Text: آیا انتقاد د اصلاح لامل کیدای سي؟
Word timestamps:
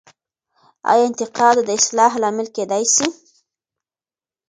آیا 0.91 1.03
انتقاد 1.09 1.55
د 1.63 1.69
اصلاح 1.79 2.11
لامل 2.21 2.47
کیدای 2.55 2.83
سي؟ 2.95 3.07